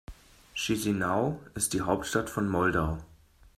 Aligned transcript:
Chișinău 0.53 1.39
ist 1.55 1.69
die 1.73 1.81
Hauptstadt 1.81 2.27
von 2.29 2.49
Moldau. 2.49 2.97